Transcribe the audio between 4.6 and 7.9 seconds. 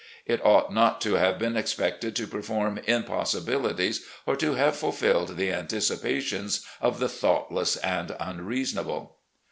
fulfilled the anticipations of the thoughtless